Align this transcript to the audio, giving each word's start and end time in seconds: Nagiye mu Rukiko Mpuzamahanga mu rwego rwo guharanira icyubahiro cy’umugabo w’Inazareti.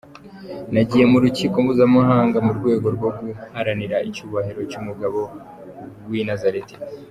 Nagiye 0.73 1.05
mu 1.11 1.17
Rukiko 1.23 1.55
Mpuzamahanga 1.63 2.37
mu 2.45 2.51
rwego 2.57 2.87
rwo 2.95 3.09
guharanira 3.17 3.97
icyubahiro 4.09 4.61
cy’umugabo 4.71 5.19
w’Inazareti. 6.09 6.75